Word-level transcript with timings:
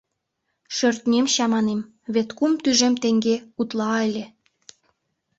Шӧртнем 0.75 1.25
чаманем, 1.33 1.81
вет 2.13 2.29
кум 2.37 2.51
тӱжем 2.63 2.93
теҥге 3.01 3.35
утла 3.59 3.91
ыле. 4.07 4.25